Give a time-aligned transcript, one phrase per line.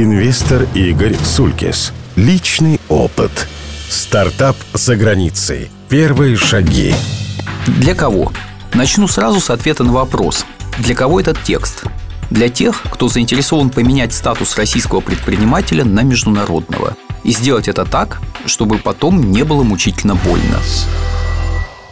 [0.00, 1.92] Инвестор Игорь Сулькис.
[2.14, 3.48] Личный опыт.
[3.90, 5.72] Стартап за границей.
[5.88, 6.94] Первые шаги.
[7.66, 8.32] Для кого?
[8.74, 10.46] Начну сразу с ответа на вопрос.
[10.78, 11.82] Для кого этот текст?
[12.30, 16.96] Для тех, кто заинтересован поменять статус российского предпринимателя на международного.
[17.24, 20.60] И сделать это так, чтобы потом не было мучительно больно.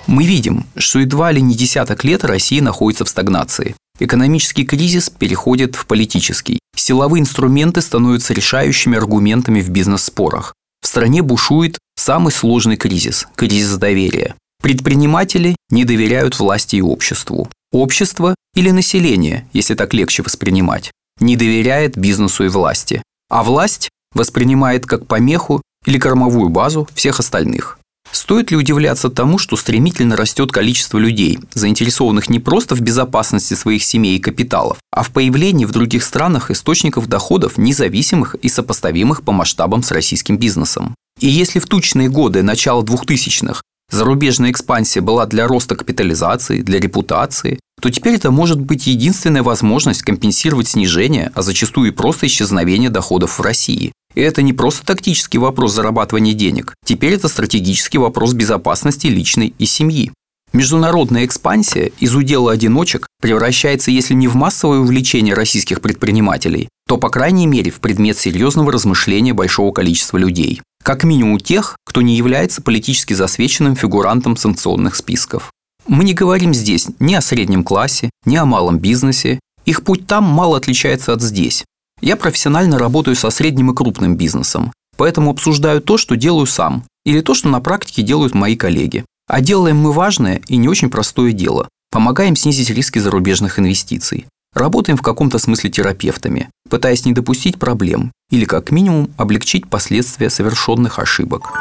[0.06, 3.74] Мы видим, что едва ли не десяток лет Россия находится в стагнации.
[3.98, 6.58] Экономический кризис переходит в политический.
[6.76, 10.54] Силовые инструменты становятся решающими аргументами в бизнес-спорах.
[10.82, 14.34] В стране бушует самый сложный кризис– кризис доверия.
[14.62, 17.48] Предприниматели не доверяют власти и обществу.
[17.72, 23.02] Общество или население, если так легче воспринимать, не доверяет бизнесу и власти.
[23.30, 27.78] А власть воспринимает как помеху или кормовую базу всех остальных.
[28.12, 33.84] Стоит ли удивляться тому, что стремительно растет количество людей, заинтересованных не просто в безопасности своих
[33.84, 39.32] семей и капиталов, а в появлении в других странах источников доходов, независимых и сопоставимых по
[39.32, 40.94] масштабам с российским бизнесом?
[41.20, 47.60] И если в тучные годы начала 2000-х зарубежная экспансия была для роста капитализации, для репутации,
[47.80, 53.38] то теперь это может быть единственная возможность компенсировать снижение, а зачастую и просто исчезновение доходов
[53.38, 53.92] в России.
[54.16, 59.66] И это не просто тактический вопрос зарабатывания денег, теперь это стратегический вопрос безопасности личной и
[59.66, 60.10] семьи.
[60.52, 67.10] Международная экспансия из удела одиночек превращается, если не в массовое увлечение российских предпринимателей, то, по
[67.10, 70.62] крайней мере, в предмет серьезного размышления большого количества людей.
[70.82, 75.50] Как минимум тех, кто не является политически засвеченным фигурантом санкционных списков.
[75.86, 79.40] Мы не говорим здесь ни о среднем классе, ни о малом бизнесе.
[79.66, 81.64] Их путь там мало отличается от здесь.
[82.00, 87.20] Я профессионально работаю со средним и крупным бизнесом, поэтому обсуждаю то, что делаю сам, или
[87.20, 89.04] то, что на практике делают мои коллеги.
[89.28, 91.68] А делаем мы важное и не очень простое дело.
[91.90, 94.26] Помогаем снизить риски зарубежных инвестиций.
[94.54, 100.98] Работаем в каком-то смысле терапевтами, пытаясь не допустить проблем или как минимум облегчить последствия совершенных
[100.98, 101.52] ошибок.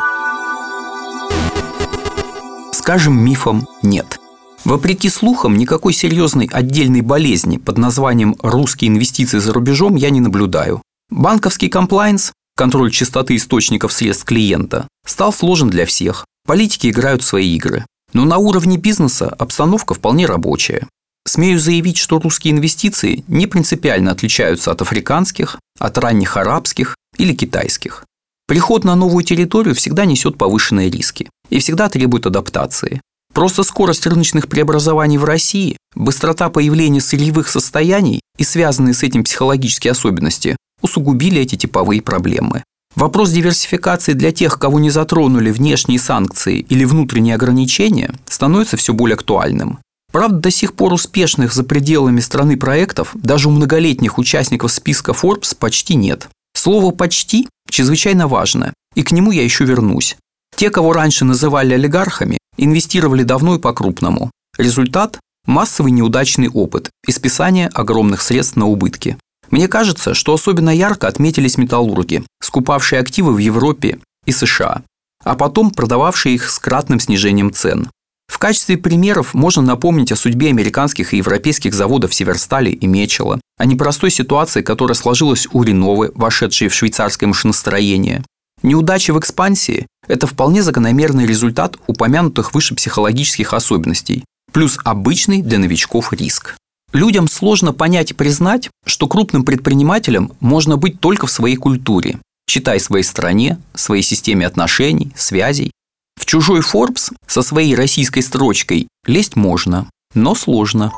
[2.71, 4.19] Скажем мифом «нет».
[4.65, 10.81] Вопреки слухам, никакой серьезной отдельной болезни под названием «русские инвестиции за рубежом» я не наблюдаю.
[11.11, 16.25] Банковский комплайнс, контроль чистоты источников средств клиента, стал сложен для всех.
[16.47, 17.85] Политики играют свои игры.
[18.13, 20.87] Но на уровне бизнеса обстановка вполне рабочая.
[21.27, 28.03] Смею заявить, что русские инвестиции не принципиально отличаются от африканских, от ранних арабских или китайских.
[28.47, 33.01] Приход на новую территорию всегда несет повышенные риски и всегда требует адаптации.
[33.35, 39.91] Просто скорость рыночных преобразований в России, быстрота появления сырьевых состояний и связанные с этим психологические
[39.91, 42.63] особенности усугубили эти типовые проблемы.
[42.95, 49.15] Вопрос диверсификации для тех, кого не затронули внешние санкции или внутренние ограничения, становится все более
[49.15, 49.79] актуальным.
[50.13, 55.57] Правда, до сих пор успешных за пределами страны проектов даже у многолетних участников списка Forbes
[55.59, 56.29] почти нет.
[56.53, 60.15] Слово «почти» чрезвычайно важно, и к нему я еще вернусь.
[60.55, 64.31] Те, кого раньше называли олигархами, Инвестировали давно и по-крупному.
[64.57, 69.17] Результат– массовый неудачный опыт и списание огромных средств на убытки.
[69.51, 74.81] Мне кажется, что особенно ярко отметились металлурги, скупавшие активы в Европе и США,
[75.23, 77.89] а потом продававшие их с кратным снижением цен.
[78.27, 83.65] В качестве примеров можно напомнить о судьбе американских и европейских заводов Северстали и Мечела, о
[83.65, 88.23] непростой ситуации, которая сложилась у Реновы, вошедшей в швейцарское машиностроение,
[88.63, 96.13] Неудача в экспансии– это вполне закономерный результат упомянутых выше психологических особенностей, плюс обычный для новичков
[96.13, 96.55] риск.
[96.93, 102.79] Людям сложно понять и признать, что крупным предпринимателем можно быть только в своей культуре, читай
[102.79, 105.71] своей стране, своей системе отношений, связей.
[106.17, 110.93] В чужой Forbes со своей российской строчкой лезть можно, но сложно.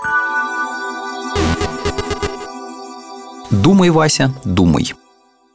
[3.50, 4.94] Думай, Вася, думай.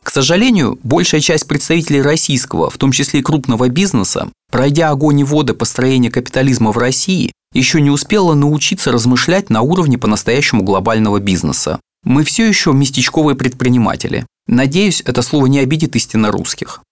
[0.02, 5.24] К сожалению, большая часть представителей российского, в том числе и крупного бизнеса, пройдя огонь и
[5.24, 11.80] воды построения капитализма в России, еще не успела научиться размышлять на уровне по-настоящему глобального бизнеса.
[12.04, 14.26] Мы все еще местечковые предприниматели.
[14.48, 16.82] Надеюсь, это слово не обидит истинно русских.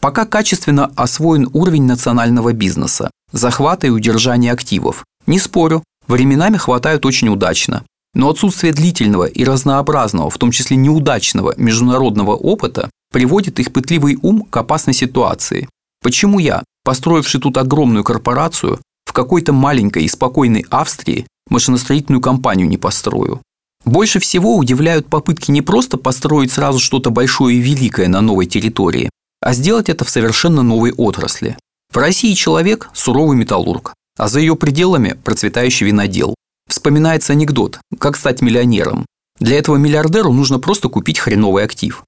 [0.00, 5.04] Пока качественно освоен уровень национального бизнеса, захвата и удержания активов.
[5.26, 7.84] Не спорю, временами хватают очень удачно.
[8.14, 14.46] Но отсутствие длительного и разнообразного, в том числе неудачного международного опыта, приводит их пытливый ум
[14.48, 15.68] к опасной ситуации.
[16.02, 22.76] Почему я, построивший тут огромную корпорацию, в какой-то маленькой и спокойной Австрии машиностроительную компанию не
[22.76, 23.40] построю?
[23.84, 29.10] Больше всего удивляют попытки не просто построить сразу что-то большое и великое на новой территории,
[29.40, 31.56] а сделать это в совершенно новой отрасли.
[31.92, 36.34] В России человек– суровый металлург, а за ее пределами– процветающий винодел.
[36.72, 39.04] Вспоминается анекдот «Как стать миллионером?».
[39.38, 42.02] Для этого миллиардеру нужно просто купить хреновый актив.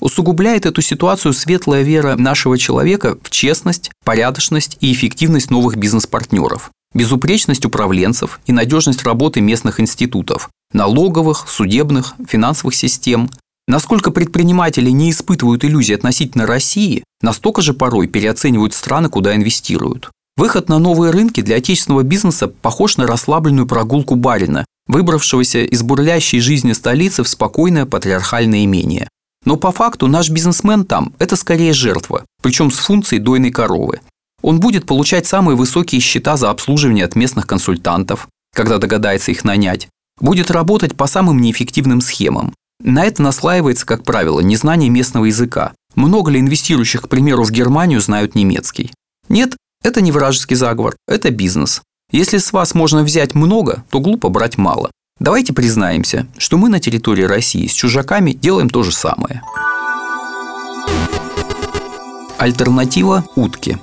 [0.00, 7.64] Усугубляет эту ситуацию светлая вера нашего человека в честность, порядочность и эффективность новых бизнес-партнеров, безупречность
[7.64, 13.30] управленцев и надежность работы местных институтов, налоговых, судебных, финансовых систем.
[13.68, 20.10] Насколько предприниматели не испытывают иллюзий относительно России, настолько же порой переоценивают страны, куда инвестируют.
[20.38, 26.38] Выход на новые рынки для отечественного бизнеса похож на расслабленную прогулку барина, выбравшегося из бурлящей
[26.38, 29.08] жизни столицы в спокойное патриархальное имение.
[29.44, 34.00] Но по факту наш бизнесмен там– это скорее жертва, причем с функцией дойной коровы.
[34.40, 39.88] Он будет получать самые высокие счета за обслуживание от местных консультантов, когда догадается их нанять,
[40.20, 42.54] будет работать по самым неэффективным схемам.
[42.80, 45.72] На это наслаивается, как правило, незнание местного языка.
[45.96, 48.92] Много ли инвестирующих, к примеру, в Германию знают немецкий?
[49.28, 51.82] Нет, это не вражеский заговор, это бизнес.
[52.10, 54.90] Если с вас можно взять много, то глупо брать мало.
[55.20, 59.42] Давайте признаемся, что мы на территории России с чужаками делаем то же самое.
[62.38, 63.78] Альтернатива– утки.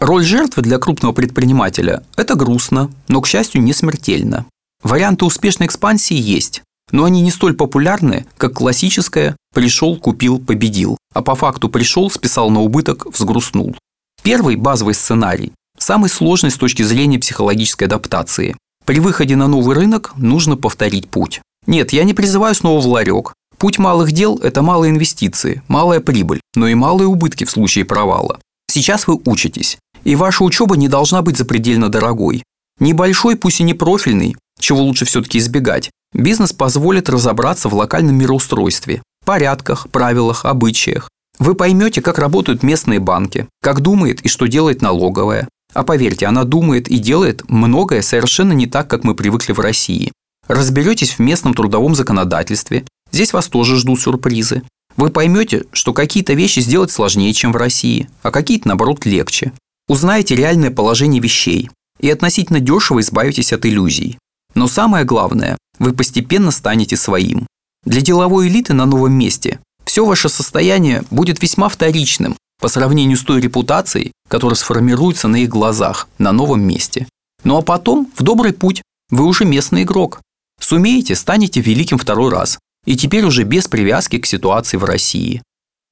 [0.00, 4.46] Роль жертвы для крупного предпринимателя– это грустно, но, к счастью, не смертельно.
[4.82, 11.22] Варианты успешной экспансии есть, но они не столь популярны, как классическая «пришел, купил, победил», а
[11.22, 13.76] по факту пришел, списал на убыток, взгрустнул.
[14.22, 15.52] Первый базовый сценарий
[15.82, 18.56] самый сложный с точки зрения психологической адаптации.
[18.84, 21.40] При выходе на новый рынок нужно повторить путь.
[21.66, 23.34] Нет, я не призываю снова в ларек.
[23.58, 28.38] Путь малых дел– это малые инвестиции, малая прибыль, но и малые убытки в случае провала.
[28.68, 32.42] Сейчас вы учитесь, и ваша учеба не должна быть запредельно дорогой.
[32.80, 39.02] Небольшой, пусть и не профильный, чего лучше все-таки избегать, бизнес позволит разобраться в локальном мироустройстве,
[39.24, 41.08] порядках, правилах, обычаях,
[41.38, 45.48] вы поймете, как работают местные банки, как думает и что делает налоговая.
[45.74, 50.12] А поверьте, она думает и делает многое совершенно не так, как мы привыкли в России.
[50.46, 52.84] Разберетесь в местном трудовом законодательстве.
[53.10, 54.62] Здесь вас тоже ждут сюрпризы.
[54.96, 59.52] Вы поймете, что какие-то вещи сделать сложнее, чем в России, а какие-то, наоборот, легче.
[59.88, 61.70] Узнаете реальное положение вещей
[62.00, 64.18] и относительно дешево избавитесь от иллюзий.
[64.54, 67.46] Но самое главное, вы постепенно станете своим.
[67.84, 73.22] Для деловой элиты на новом месте все ваше состояние будет весьма вторичным по сравнению с
[73.22, 77.08] той репутацией, которая сформируется на их глазах на новом месте.
[77.44, 80.20] Ну а потом в добрый путь вы уже местный игрок.
[80.60, 85.42] Сумеете, станете великим второй раз, и теперь уже без привязки к ситуации в России.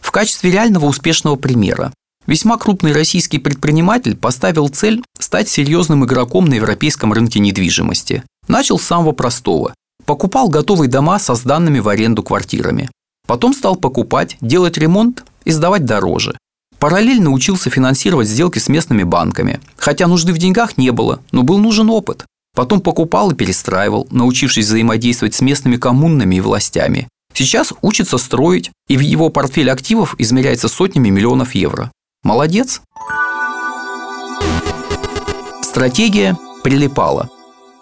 [0.01, 1.93] В качестве реального успешного примера
[2.27, 8.23] весьма крупный российский предприниматель поставил цель стать серьезным игроком на европейском рынке недвижимости.
[8.49, 9.75] Начал с самого простого.
[10.05, 12.91] Покупал готовые дома со сданными в аренду квартирами.
[13.31, 16.37] Потом стал покупать, делать ремонт и сдавать дороже.
[16.81, 19.61] Параллельно учился финансировать сделки с местными банками.
[19.77, 22.25] Хотя нужды в деньгах не было, но был нужен опыт.
[22.57, 27.07] Потом покупал и перестраивал, научившись взаимодействовать с местными коммунами и властями.
[27.33, 31.93] Сейчас учится строить, и в его портфель активов измеряется сотнями миллионов евро.
[32.25, 32.83] Молодец!
[35.63, 37.31] Стратегия прилипала.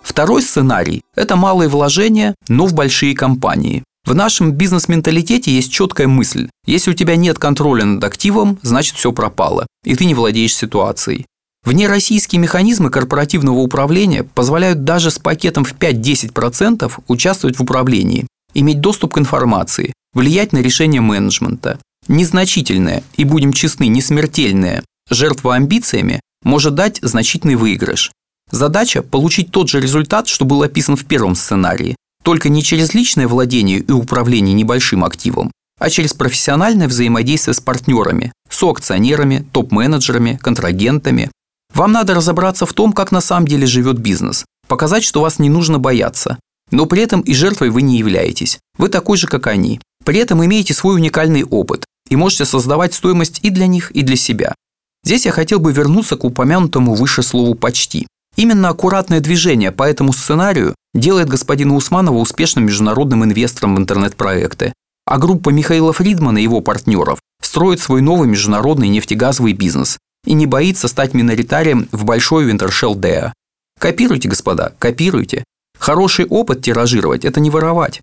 [0.03, 3.83] Второй сценарий– это малые вложения, но в большие компании.
[4.05, 6.49] В нашем бизнес-менталитете есть четкая мысль.
[6.67, 11.27] Если у тебя нет контроля над активом, значит все пропало, и ты не владеешь ситуацией.
[11.65, 19.15] Внероссийские механизмы корпоративного управления позволяют даже с пакетом в 5-10% участвовать в управлении, иметь доступ
[19.15, 21.79] к информации, влиять на решение менеджмента.
[22.06, 28.12] Незначительная и, будем честны, не смертельная жертва амбициями может дать значительный выигрыш.
[28.50, 31.97] Задача– получить тот же результат, что был описан в первом сценарии,
[32.28, 38.35] только не через личное владение и управление небольшим активом, а через профессиональное взаимодействие с партнерами,
[38.50, 41.30] соакционерами, топ-менеджерами, контрагентами.
[41.73, 45.49] Вам надо разобраться в том, как на самом деле живет бизнес, показать, что вас не
[45.49, 46.37] нужно бояться,
[46.70, 48.58] но при этом и жертвой вы не являетесь.
[48.76, 49.80] Вы такой же, как они.
[50.04, 54.16] При этом имеете свой уникальный опыт и можете создавать стоимость и для них, и для
[54.16, 54.54] себя.
[55.02, 58.06] Здесь я хотел бы вернуться к упомянутому выше слову «почти».
[58.38, 64.73] Именно аккуратное движение по этому сценарию делает господина Усманова успешным международным инвестором в интернет-проекты,
[65.04, 70.47] а группа Михаила Фридмана и его партнеров строит свой новый международный нефтегазовый бизнес и не
[70.47, 73.33] боится стать миноритарием в большой Винтершелл Деа.
[73.80, 75.42] Копируйте, господа, копируйте.
[75.76, 78.00] Хороший опыт тиражировать– это не воровать.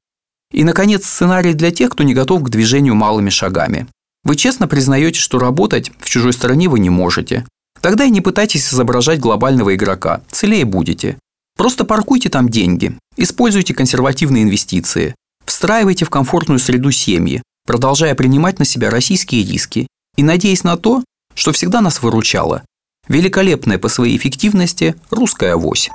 [0.52, 3.88] И, наконец, сценарий для тех, кто не готов к движению малыми шагами.
[4.26, 7.46] Вы честно признаете, что работать в чужой стране вы не можете,
[7.86, 11.20] Тогда и не пытайтесь изображать глобального игрока, целее будете.
[11.56, 15.14] Просто паркуйте там деньги, используйте консервативные инвестиции,
[15.46, 19.86] встраивайте в комфортную среду семьи, продолжая принимать на себя российские риски
[20.18, 21.04] и надеясь на то,
[21.36, 22.64] что всегда нас выручало.
[23.08, 25.92] Великолепная по своей эффективности русская авось.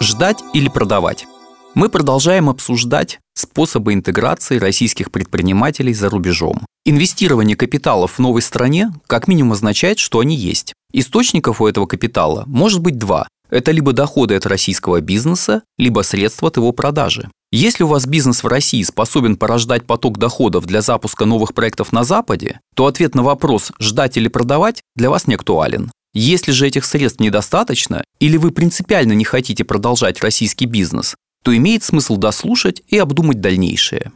[0.00, 1.26] Ждать или продавать?
[1.74, 6.64] Мы продолжаем обсуждать способы интеграции российских предпринимателей за рубежом.
[6.84, 10.74] Инвестирование капиталов в новой стране как минимум означает, что они есть.
[10.92, 13.28] Источников у этого капитала может быть два.
[13.50, 17.30] Это либо доходы от российского бизнеса, либо средства от его продажи.
[17.52, 22.02] Если у вас бизнес в России способен порождать поток доходов для запуска новых проектов на
[22.02, 25.92] Западе, то ответ на вопрос «ждать или продавать» для вас не актуален.
[26.14, 31.14] Если же этих средств недостаточно, или вы принципиально не хотите продолжать российский бизнес,
[31.44, 34.12] то имеет смысл дослушать и обдумать дальнейшее.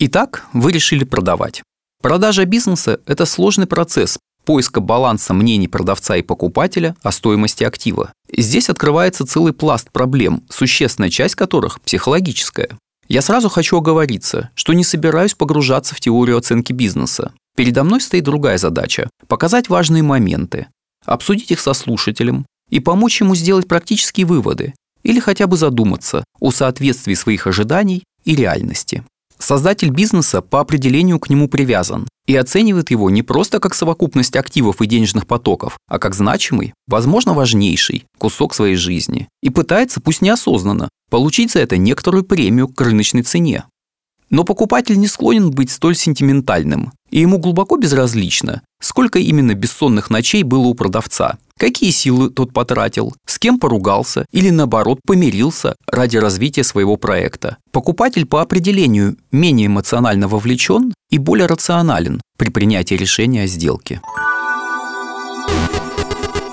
[0.00, 1.62] Итак, вы решили продавать.
[2.02, 8.12] Продажа бизнеса– это сложный процесс, поиска баланса мнений продавца и покупателя о стоимости актива.
[8.36, 12.70] Здесь открывается целый пласт проблем, существенная часть которых психологическая.
[13.06, 17.32] Я сразу хочу оговориться, что не собираюсь погружаться в теорию оценки бизнеса.
[17.56, 20.66] Передо мной стоит другая задача– показать важные моменты,
[21.04, 26.50] обсудить их со слушателем и помочь ему сделать практические выводы или хотя бы задуматься о
[26.50, 29.04] соответствии своих ожиданий и реальности.
[29.38, 34.80] Создатель бизнеса по определению к нему привязан и оценивает его не просто как совокупность активов
[34.80, 39.28] и денежных потоков, а как значимый, возможно, важнейший кусок своей жизни.
[39.42, 43.64] И пытается, пусть неосознанно, получить за это некоторую премию к рыночной цене.
[44.30, 50.42] Но покупатель не склонен быть столь сентиментальным, и ему глубоко безразлично, сколько именно бессонных ночей
[50.42, 56.64] было у продавца, какие силы тот потратил, с кем поругался или наоборот помирился ради развития
[56.64, 57.58] своего проекта.
[57.70, 64.00] Покупатель по определению менее эмоционально вовлечен и более рационален при принятии решения о сделке.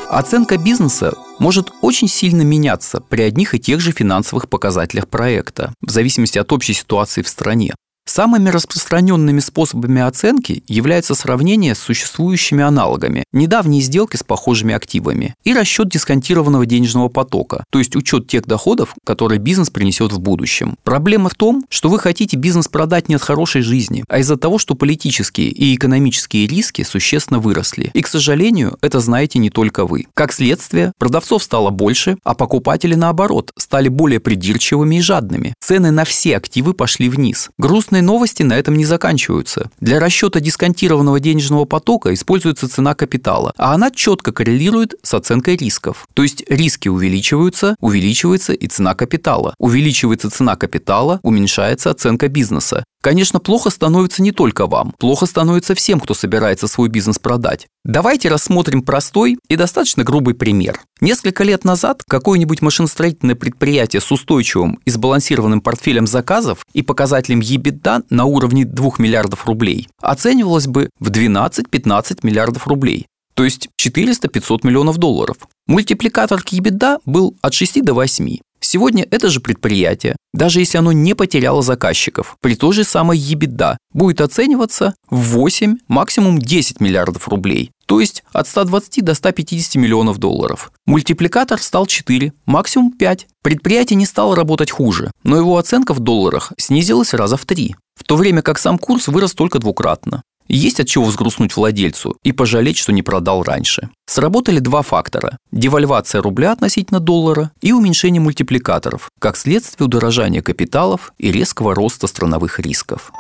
[0.09, 5.91] Оценка бизнеса может очень сильно меняться при одних и тех же финансовых показателях проекта, в
[5.91, 7.75] зависимости от общей ситуации в стране.
[8.09, 15.53] Самыми распространенными способами оценки является сравнение с существующими аналогами, недавние сделки с похожими активами и
[15.53, 20.75] расчет дисконтированного денежного потока, то есть учет тех доходов, которые бизнес принесет в будущем.
[20.83, 24.57] Проблема в том, что вы хотите бизнес продать не от хорошей жизни, а из-за того,
[24.57, 27.91] что политические и экономические риски существенно выросли.
[27.93, 30.07] И, к сожалению, это знаете не только вы.
[30.15, 35.53] Как следствие, продавцов стало больше, а покупатели, наоборот, стали более придирчивыми и жадными.
[35.59, 37.51] Цены на все активы пошли вниз.
[37.59, 39.69] Грустные Радостные новости на этом не заканчиваются.
[39.81, 46.07] Для расчета дисконтированного денежного потока используется цена капитала, а она четко коррелирует с оценкой рисков.
[46.13, 49.53] То есть риски увеличиваются, увеличивается и цена капитала.
[49.59, 52.85] Увеличивается цена капитала, уменьшается оценка бизнеса.
[53.01, 57.67] Конечно, плохо становится не только вам, плохо становится всем, кто собирается свой бизнес продать.
[57.85, 60.81] Давайте рассмотрим простой и достаточно грубый пример.
[60.99, 68.03] Несколько лет назад какое-нибудь машиностроительное предприятие с устойчивым и сбалансированным портфелем заказов и показателем EBITDA
[68.09, 74.97] на уровне 2 миллиардов рублей оценивалось бы в 12-15 миллиардов рублей, то есть 400-500 миллионов
[74.97, 75.37] долларов.
[75.67, 78.39] Мультипликатор к EBITDA был от 6 до 8.
[78.71, 83.77] Сегодня это же предприятие, даже если оно не потеряло заказчиков, при той же самой EBITDA,
[83.93, 90.19] будет оцениваться в 8, максимум 10 миллиардов рублей, то есть от 120 до 150 миллионов
[90.19, 90.71] долларов.
[90.85, 93.25] Мультипликатор стал 4, максимум 5.
[93.41, 98.03] Предприятие не стало работать хуже, но его оценка в долларах снизилась раза в 3, в
[98.03, 100.21] то время как сам курс вырос только двукратно.
[100.49, 103.89] Есть от чего взгрустнуть владельцу и пожалеть, что не продал раньше.
[104.07, 111.31] Сработали два фактора– девальвация рубля относительно доллара и уменьшение мультипликаторов, как следствие удорожания капиталов и
[111.31, 113.11] резкого роста страновых рисков.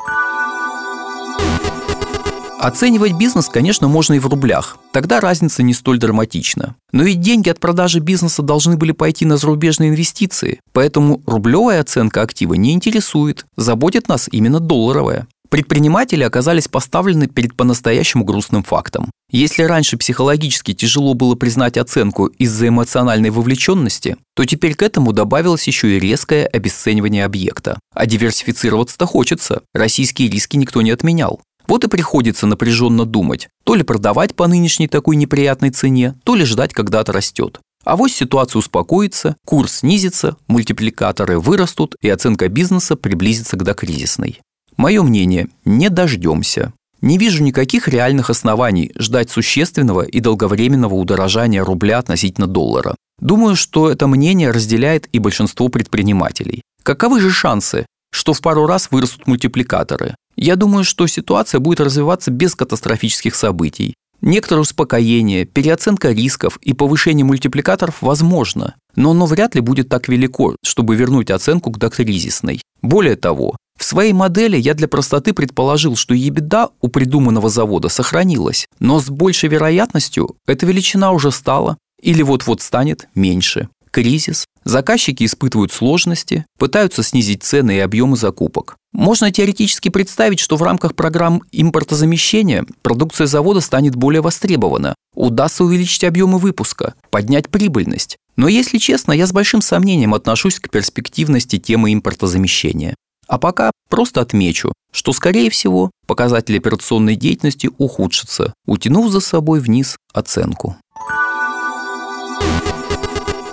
[2.59, 4.79] Оценивать бизнес, конечно, можно и в рублях.
[4.91, 6.75] Тогда разница не столь драматична.
[6.91, 10.59] Но ведь деньги от продажи бизнеса должны были пойти на зарубежные инвестиции.
[10.73, 13.45] Поэтому рублевая оценка актива не интересует.
[13.55, 15.27] Заботит нас именно долларовая.
[15.49, 19.09] Предприниматели оказались поставлены перед по-настоящему грустным фактом.
[19.31, 25.67] Если раньше психологически тяжело было признать оценку из-за эмоциональной вовлеченности, то теперь к этому добавилось
[25.67, 27.79] еще и резкое обесценивание объекта.
[27.93, 31.41] А диверсифицироваться-то хочется, российские риски никто не отменял.
[31.67, 36.45] Вот и приходится напряженно думать, то ли продавать по нынешней такой неприятной цене, то ли
[36.45, 37.59] ждать, когда то растет.
[37.85, 44.41] А вот ситуация успокоится, курс снизится, мультипликаторы вырастут и оценка бизнеса приблизится к докризисной.
[44.79, 46.71] Мое мнение, не дождемся.
[47.01, 52.95] Не вижу никаких реальных оснований ждать существенного и долговременного удорожания рубля относительно доллара.
[53.19, 56.61] Думаю, что это мнение разделяет и большинство предпринимателей.
[56.81, 60.15] Каковы же шансы, что в пару раз вырастут мультипликаторы?
[60.37, 63.95] Я думаю, что ситуация будет развиваться без катастрофических событий.
[64.21, 70.55] Некоторое успокоение, переоценка рисков и повышение мультипликаторов возможно, но оно вряд ли будет так велико,
[70.63, 72.61] чтобы вернуть оценку к докризисной.
[72.81, 78.67] Более того, в своей модели я для простоты предположил, что ебеда у придуманного завода сохранилась,
[78.79, 83.69] но с большей вероятностью эта величина уже стала или вот-вот станет меньше.
[83.89, 88.75] кризис, заказчики испытывают сложности, пытаются снизить цены и объемы закупок.
[88.91, 96.03] Можно теоретически представить, что в рамках программ импортозамещения продукция завода станет более востребована, удастся увеличить
[96.03, 98.17] объемы выпуска, поднять прибыльность.
[98.35, 102.95] Но если честно, я с большим сомнением отношусь к перспективности темы импортозамещения.
[103.29, 109.97] А пока просто отмечу, что, скорее всего, показатели операционной деятельности ухудшатся, утянув за собой вниз
[110.13, 110.75] оценку.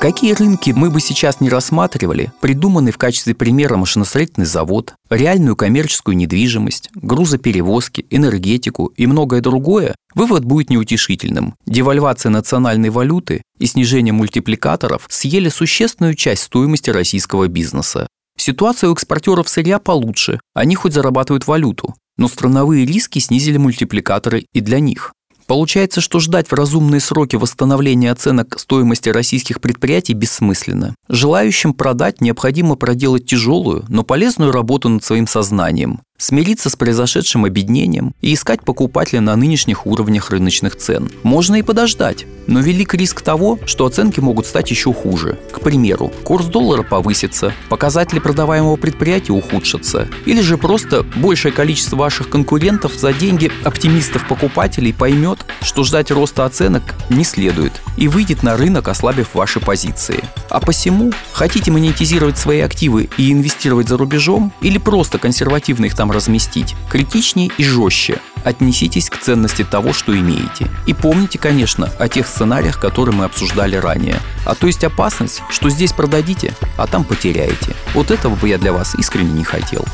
[0.01, 6.17] Какие рынки мы бы сейчас не рассматривали, придуманный в качестве примера машиностроительный завод, реальную коммерческую
[6.17, 11.55] недвижимость, грузоперевозки, энергетику и многое другое, вывод будет неутешительным.
[11.67, 18.07] Девальвация национальной валюты и снижение мультипликаторов съели существенную часть стоимости российского бизнеса.
[18.37, 24.61] Ситуация у экспортеров сырья получше, они хоть зарабатывают валюту, но страновые риски снизили мультипликаторы и
[24.61, 25.13] для них.
[25.47, 30.95] Получается, что ждать в разумные сроки восстановления оценок стоимости российских предприятий бессмысленно.
[31.09, 38.15] Желающим продать необходимо проделать тяжелую, но полезную работу над своим сознанием, смириться с произошедшим обеднением
[38.21, 41.11] и искать покупателя на нынешних уровнях рыночных цен.
[41.23, 45.39] Можно и подождать, но велик риск того, что оценки могут стать еще хуже.
[45.53, 52.29] К примеру, курс доллара повысится, показатели продаваемого предприятия ухудшатся, или же просто большее количество ваших
[52.29, 58.89] конкурентов за деньги оптимистов-покупателей поймет, что ждать роста оценок не следует и выйдет на рынок,
[58.89, 60.23] ослабив ваши позиции.
[60.49, 66.13] А посему, хотите монетизировать свои активы и инвестировать за рубежом, или просто консервативно их там
[66.13, 70.69] разместить, критичнее и жестче отнеситесь к ценности того, что имеете.
[70.87, 74.21] И помните, конечно, о тех сценариях, которые мы обсуждали ранее.
[74.45, 77.75] А то есть опасность, что здесь продадите, а там потеряете.
[77.93, 79.85] Вот этого бы я для вас искренне не хотел.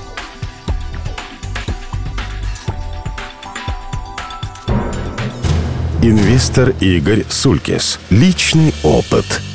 [6.02, 8.00] Инвестор Игорь Сулькис.
[8.10, 9.40] Личный опыт–